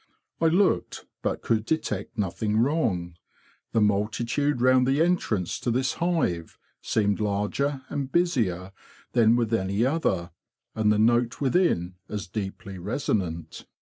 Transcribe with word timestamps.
I 0.39 0.47
looked, 0.47 1.05
but 1.21 1.43
could 1.43 1.63
detect 1.63 2.17
nothing 2.17 2.57
wrong. 2.57 2.89
The 2.89 2.97
IN 2.97 3.05
A 3.05 3.09
BEE 3.09 3.13
CAMP 3.13 3.83
m1 3.83 3.85
multitude 3.95 4.61
round 4.61 4.87
the 4.87 4.99
entrance 4.99 5.59
to 5.59 5.69
this 5.69 5.93
hive 6.01 6.57
seemed 6.81 7.19
larger 7.19 7.83
and 7.87 8.11
busier 8.11 8.71
than 9.11 9.35
with 9.35 9.53
any 9.53 9.85
other, 9.85 10.31
and 10.73 10.91
the 10.91 10.97
note 10.97 11.39
within 11.39 11.97
as 12.09 12.25
deeply 12.25 12.79
resonant. 12.79 13.67